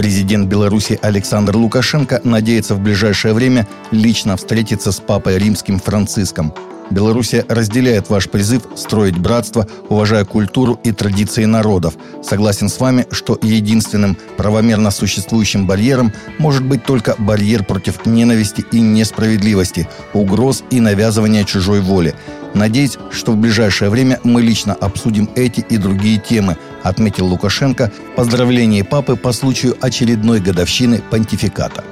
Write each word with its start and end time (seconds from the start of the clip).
Президент 0.00 0.48
Беларуси 0.48 0.98
Александр 1.02 1.58
Лукашенко 1.58 2.22
надеется 2.24 2.74
в 2.74 2.80
ближайшее 2.80 3.34
время 3.34 3.68
лично 3.90 4.38
встретиться 4.38 4.92
с 4.92 4.98
папой 4.98 5.36
римским 5.36 5.78
Франциском. 5.78 6.54
Белоруссия 6.90 7.44
разделяет 7.50 8.08
ваш 8.08 8.30
призыв 8.30 8.62
строить 8.76 9.18
братство, 9.18 9.68
уважая 9.90 10.24
культуру 10.24 10.80
и 10.84 10.92
традиции 10.92 11.44
народов. 11.44 11.96
Согласен 12.22 12.70
с 12.70 12.80
вами, 12.80 13.04
что 13.10 13.38
единственным 13.42 14.16
правомерно 14.38 14.90
существующим 14.90 15.66
барьером 15.66 16.14
может 16.38 16.64
быть 16.64 16.82
только 16.82 17.14
барьер 17.18 17.62
против 17.62 18.06
ненависти 18.06 18.64
и 18.72 18.80
несправедливости, 18.80 19.86
угроз 20.14 20.64
и 20.70 20.80
навязывания 20.80 21.44
чужой 21.44 21.82
воли. 21.82 22.14
Надеюсь, 22.54 22.96
что 23.12 23.32
в 23.32 23.36
ближайшее 23.36 23.90
время 23.90 24.18
мы 24.24 24.42
лично 24.42 24.74
обсудим 24.74 25.28
эти 25.36 25.60
и 25.60 25.76
другие 25.76 26.18
темы, 26.18 26.56
отметил 26.82 27.26
Лукашенко 27.26 27.90
в 28.12 28.16
поздравлении 28.16 28.82
папы 28.82 29.16
по 29.16 29.32
случаю 29.32 29.76
очередной 29.80 30.40
годовщины 30.40 31.02
понтификата. 31.10 31.84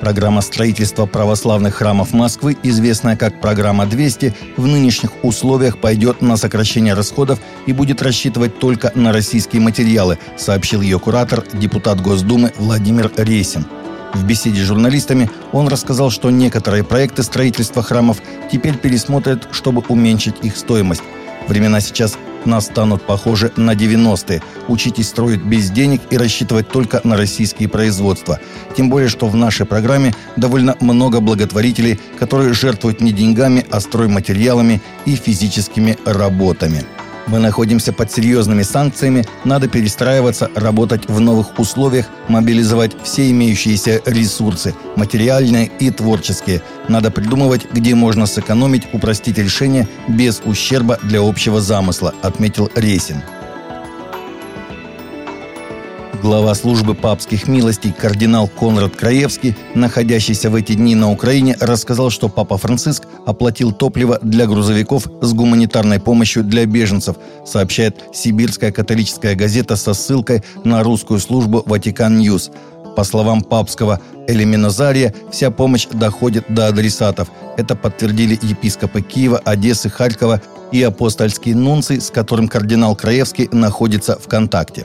Программа 0.00 0.42
строительства 0.42 1.06
православных 1.06 1.74
храмов 1.74 2.12
Москвы, 2.12 2.56
известная 2.62 3.16
как 3.16 3.40
программа 3.40 3.84
200, 3.84 4.34
в 4.56 4.66
нынешних 4.66 5.10
условиях 5.24 5.80
пойдет 5.80 6.22
на 6.22 6.36
сокращение 6.36 6.94
расходов 6.94 7.40
и 7.66 7.72
будет 7.72 8.00
рассчитывать 8.00 8.58
только 8.58 8.92
на 8.94 9.12
российские 9.12 9.60
материалы, 9.60 10.18
сообщил 10.36 10.82
ее 10.82 11.00
куратор, 11.00 11.44
депутат 11.52 12.00
Госдумы 12.00 12.52
Владимир 12.58 13.10
Рейсин– 13.16 13.66
в 14.14 14.24
беседе 14.24 14.62
с 14.62 14.66
журналистами 14.66 15.30
он 15.52 15.68
рассказал, 15.68 16.10
что 16.10 16.30
некоторые 16.30 16.82
проекты 16.82 17.22
строительства 17.22 17.82
храмов 17.82 18.22
теперь 18.50 18.76
пересмотрят, 18.76 19.48
чтобы 19.52 19.82
уменьшить 19.88 20.36
их 20.42 20.56
стоимость. 20.56 21.02
Времена 21.48 21.80
сейчас 21.80 22.18
нас 22.44 22.66
станут 22.66 23.02
похожи 23.02 23.50
на 23.56 23.74
90-е. 23.74 24.42
Учитесь 24.68 25.08
строить 25.08 25.42
без 25.42 25.70
денег 25.70 26.02
и 26.10 26.16
рассчитывать 26.16 26.68
только 26.68 27.00
на 27.04 27.16
российские 27.16 27.68
производства. 27.68 28.38
Тем 28.76 28.90
более, 28.90 29.08
что 29.08 29.28
в 29.28 29.34
нашей 29.34 29.66
программе 29.66 30.14
довольно 30.36 30.76
много 30.80 31.20
благотворителей, 31.20 31.98
которые 32.18 32.52
жертвуют 32.52 33.00
не 33.00 33.12
деньгами, 33.12 33.66
а 33.70 33.80
стройматериалами 33.80 34.82
и 35.06 35.16
физическими 35.16 35.98
работами. 36.04 36.84
Мы 37.28 37.40
находимся 37.40 37.92
под 37.92 38.10
серьезными 38.10 38.62
санкциями, 38.62 39.26
надо 39.44 39.68
перестраиваться, 39.68 40.50
работать 40.54 41.08
в 41.08 41.20
новых 41.20 41.58
условиях, 41.58 42.06
мобилизовать 42.28 42.92
все 43.02 43.30
имеющиеся 43.30 44.00
ресурсы, 44.06 44.74
материальные 44.96 45.70
и 45.78 45.90
творческие. 45.90 46.62
Надо 46.88 47.10
придумывать, 47.10 47.70
где 47.70 47.94
можно 47.94 48.26
сэкономить, 48.26 48.88
упростить 48.94 49.36
решение 49.36 49.86
без 50.08 50.40
ущерба 50.46 50.98
для 51.02 51.20
общего 51.20 51.60
замысла, 51.60 52.14
отметил 52.22 52.70
Рейсин. 52.74 53.22
Глава 56.20 56.56
службы 56.56 56.96
папских 56.96 57.46
милостей 57.46 57.92
кардинал 57.92 58.48
Конрад 58.48 58.96
Краевский, 58.96 59.56
находящийся 59.76 60.50
в 60.50 60.56
эти 60.56 60.72
дни 60.72 60.96
на 60.96 61.12
Украине, 61.12 61.56
рассказал, 61.60 62.10
что 62.10 62.28
Папа 62.28 62.58
Франциск 62.58 63.04
оплатил 63.24 63.70
топливо 63.70 64.18
для 64.20 64.46
грузовиков 64.46 65.06
с 65.20 65.32
гуманитарной 65.32 66.00
помощью 66.00 66.42
для 66.42 66.66
беженцев, 66.66 67.16
сообщает 67.46 68.02
сибирская 68.12 68.72
католическая 68.72 69.36
газета 69.36 69.76
со 69.76 69.94
ссылкой 69.94 70.42
на 70.64 70.82
русскую 70.82 71.20
службу 71.20 71.62
«Vatican 71.64 72.18
News». 72.18 72.50
По 72.96 73.04
словам 73.04 73.42
папского 73.42 74.00
Элиминозария, 74.26 75.14
вся 75.30 75.52
помощь 75.52 75.86
доходит 75.86 76.46
до 76.48 76.66
адресатов. 76.66 77.28
Это 77.56 77.76
подтвердили 77.76 78.36
епископы 78.42 79.02
Киева, 79.02 79.38
Одессы, 79.44 79.88
Харькова 79.88 80.42
и 80.72 80.82
апостольский 80.82 81.54
нунций, 81.54 82.00
с 82.00 82.10
которым 82.10 82.48
кардинал 82.48 82.96
Краевский 82.96 83.48
находится 83.52 84.18
в 84.18 84.26
контакте. 84.26 84.84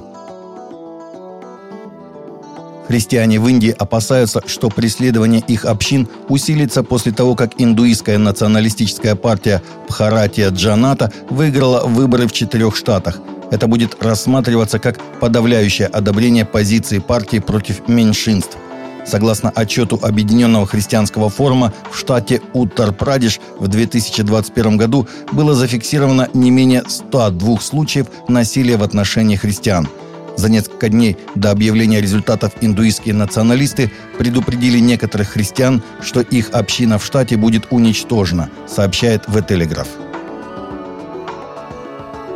Христиане 2.87 3.39
в 3.39 3.47
Индии 3.47 3.75
опасаются, 3.77 4.41
что 4.45 4.69
преследование 4.69 5.41
их 5.47 5.65
общин 5.65 6.07
усилится 6.27 6.83
после 6.83 7.11
того, 7.11 7.35
как 7.35 7.53
индуистская 7.57 8.17
националистическая 8.17 9.15
партия 9.15 9.61
Бхаратия 9.87 10.49
Джаната 10.49 11.11
выиграла 11.29 11.85
выборы 11.85 12.27
в 12.27 12.33
четырех 12.33 12.75
штатах. 12.75 13.19
Это 13.51 13.67
будет 13.67 14.01
рассматриваться 14.03 14.79
как 14.79 14.99
подавляющее 15.19 15.87
одобрение 15.87 16.45
позиции 16.45 16.99
партии 16.99 17.39
против 17.39 17.87
меньшинств. 17.87 18.57
Согласно 19.05 19.49
отчету 19.49 19.99
Объединенного 20.01 20.65
христианского 20.65 21.29
форума, 21.29 21.73
в 21.91 21.97
штате 21.97 22.41
Уттар-Прадеш 22.53 23.39
в 23.59 23.67
2021 23.67 24.77
году 24.77 25.07
было 25.31 25.53
зафиксировано 25.53 26.29
не 26.33 26.51
менее 26.51 26.83
102 26.87 27.59
случаев 27.59 28.07
насилия 28.27 28.77
в 28.77 28.83
отношении 28.83 29.35
христиан– 29.35 29.87
за 30.37 30.49
несколько 30.49 30.89
дней 30.89 31.17
до 31.35 31.51
объявления 31.51 32.01
результатов 32.01 32.53
индуистские 32.61 33.13
националисты 33.13 33.91
предупредили 34.17 34.79
некоторых 34.79 35.29
христиан, 35.29 35.83
что 36.01 36.21
их 36.21 36.49
община 36.51 36.97
в 36.97 37.05
штате 37.05 37.37
будет 37.37 37.67
уничтожена, 37.69 38.49
сообщает 38.67 39.25
The 39.27 39.47
Telegraph. 39.47 39.87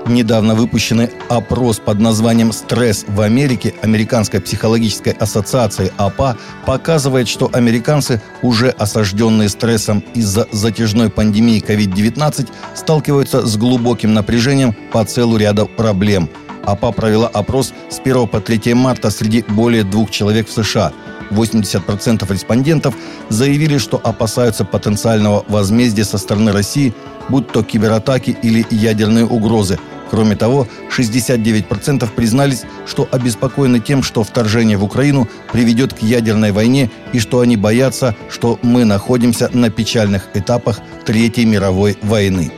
Недавно 0.07 0.55
выпущенный 0.55 1.09
опрос 1.27 1.79
под 1.79 1.99
названием 1.99 2.53
«Стресс 2.53 3.03
в 3.09 3.19
Америке» 3.19 3.73
Американской 3.81 4.39
психологической 4.39 5.11
ассоциации 5.11 5.91
АПА 5.97 6.37
показывает, 6.65 7.27
что 7.27 7.49
американцы, 7.51 8.21
уже 8.41 8.69
осажденные 8.69 9.49
стрессом 9.49 10.01
из-за 10.13 10.47
затяжной 10.53 11.09
пандемии 11.09 11.61
COVID-19, 11.61 12.47
сталкиваются 12.73 13.45
с 13.45 13.57
глубоким 13.57 14.13
напряжением 14.13 14.73
по 14.93 15.03
целу 15.03 15.35
ряда 15.35 15.65
проблем– 15.65 16.29
АПА 16.67 16.91
провела 16.91 17.27
опрос 17.27 17.73
с 17.89 17.99
1 17.99 18.27
по 18.27 18.41
3 18.41 18.73
марта 18.73 19.09
среди 19.09 19.43
более 19.47 19.83
двух 19.83 20.11
человек 20.11 20.49
в 20.49 20.51
США. 20.51 20.91
80% 21.31 22.31
респондентов 22.31 22.93
заявили, 23.29 23.77
что 23.77 23.99
опасаются 24.03 24.65
потенциального 24.65 25.45
возмездия 25.47 26.03
со 26.03 26.17
стороны 26.17 26.51
России, 26.51 26.93
будь 27.29 27.47
то 27.47 27.63
кибератаки 27.63 28.37
или 28.41 28.65
ядерные 28.69 29.25
угрозы. 29.25 29.79
Кроме 30.09 30.35
того, 30.35 30.67
69% 30.95 32.09
признались, 32.15 32.63
что 32.85 33.07
обеспокоены 33.11 33.79
тем, 33.79 34.03
что 34.03 34.23
вторжение 34.23 34.77
в 34.77 34.83
Украину 34.83 35.27
приведет 35.51 35.93
к 35.93 35.99
ядерной 35.99 36.51
войне 36.51 36.89
и 37.13 37.19
что 37.19 37.39
они 37.39 37.57
боятся, 37.57 38.15
что 38.29 38.59
мы 38.61 38.85
находимся 38.85 39.49
на 39.53 39.69
печальных 39.69 40.29
этапах 40.33 40.79
Третьей 41.05 41.45
мировой 41.45 41.97
войны. 42.01 42.51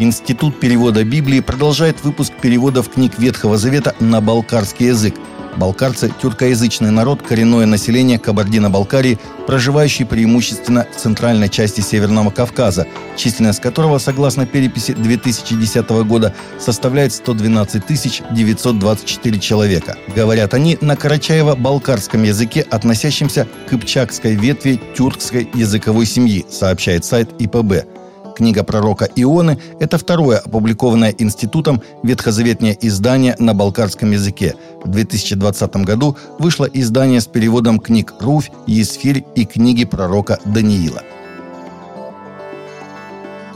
Институт 0.00 0.60
перевода 0.60 1.02
Библии 1.02 1.40
продолжает 1.40 2.04
выпуск 2.04 2.32
переводов 2.40 2.88
книг 2.88 3.18
Ветхого 3.18 3.58
Завета 3.58 3.96
на 3.98 4.20
балкарский 4.20 4.86
язык. 4.86 5.16
Балкарцы– 5.56 6.12
тюркоязычный 6.22 6.92
народ, 6.92 7.22
коренное 7.22 7.66
население 7.66 8.20
Кабардино-Балкарии, 8.20 9.18
проживающий 9.48 10.06
преимущественно 10.06 10.86
в 10.94 11.00
центральной 11.00 11.48
части 11.48 11.80
Северного 11.80 12.30
Кавказа, 12.30 12.86
численность 13.16 13.60
которого, 13.60 13.98
согласно 13.98 14.46
переписи 14.46 14.92
2010 14.92 15.88
года, 16.06 16.32
составляет 16.60 17.12
112 17.12 18.22
924 18.30 19.40
человека. 19.40 19.98
Говорят 20.14 20.54
они 20.54 20.78
на 20.80 20.94
карачаево-балкарском 20.94 22.24
языке, 22.24 22.64
относящемся 22.70 23.48
к 23.66 23.70
кыпчакской 23.70 24.36
ветви 24.36 24.80
тюркской 24.96 25.50
языковой 25.54 26.06
семьи, 26.06 26.46
сообщает 26.48 27.04
сайт 27.04 27.30
ИПБ. 27.40 27.98
Книга 28.38 28.62
пророка 28.62 29.08
Ионы– 29.16 29.58
это 29.80 29.98
второе 29.98 30.38
опубликованное 30.38 31.12
институтом 31.18 31.82
ветхозаветное 32.04 32.78
издание 32.80 33.34
на 33.40 33.52
балкарском 33.52 34.12
языке. 34.12 34.54
В 34.84 34.88
2020 34.88 35.76
году 35.78 36.16
вышло 36.38 36.64
издание 36.66 37.20
с 37.20 37.26
переводом 37.26 37.80
книг 37.80 38.14
Руфь, 38.20 38.52
Есфирь 38.68 39.24
и 39.34 39.44
книги 39.44 39.84
пророка 39.84 40.38
Даниила. 40.44 41.02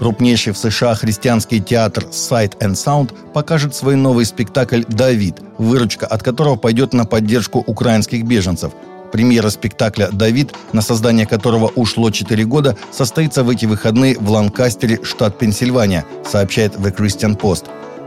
Крупнейший 0.00 0.52
в 0.52 0.58
США 0.58 0.96
христианский 0.96 1.60
театр 1.60 2.06
Sight 2.10 2.58
and 2.58 2.72
Sound 2.72 3.14
покажет 3.32 3.76
свой 3.76 3.94
новый 3.94 4.26
спектакль 4.26 4.82
«Давид», 4.88 5.36
выручка 5.58 6.08
от 6.08 6.24
которого 6.24 6.56
пойдет 6.56 6.92
на 6.92 7.04
поддержку 7.04 7.62
украинских 7.64 8.24
беженцев– 8.24 8.72
Премьера 9.12 9.50
спектакля 9.50 10.08
«Давид», 10.10 10.54
на 10.72 10.82
создание 10.82 11.26
которого 11.26 11.70
ушло 11.74 12.10
4 12.10 12.44
года, 12.44 12.76
состоится 12.90 13.44
в 13.44 13.50
эти 13.50 13.66
выходные 13.66 14.16
в 14.18 14.30
Ланкастере, 14.30 15.00
штат 15.02 15.38
Пенсильвания, 15.38 16.04
сообщает 16.28 16.74
The 16.76 16.96
Christian 16.96 17.38
Post. 17.38 17.66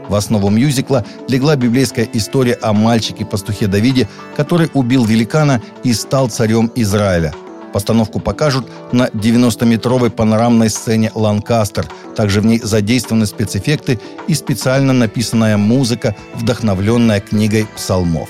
В 0.10 0.16
основу 0.16 0.50
мюзикла 0.50 1.06
легла 1.28 1.56
библейская 1.56 2.07
история 2.13 2.57
о 2.62 2.74
мальчике-пастухе 2.74 3.68
Давиде, 3.68 4.07
который 4.36 4.69
убил 4.74 5.06
великана 5.06 5.62
и 5.84 5.94
стал 5.94 6.30
царем 6.30 6.72
Израиля– 6.75 7.34
Постановку 7.75 8.22
покажут 8.22 8.66
на 8.94 9.07
90-метровой 9.07 10.10
панорамной 10.10 10.69
сцене 10.69 11.12
«Ланкастер». 11.13 11.86
Также 12.16 12.40
в 12.40 12.46
ней 12.46 12.57
задействованы 12.57 13.25
спецэффекты 13.25 14.00
и 14.30 14.34
специально 14.34 14.94
написанная 14.94 15.57
музыка, 15.57 16.16
вдохновленная 16.36 17.19
книгой 17.19 17.68
псалмов. 17.75 18.30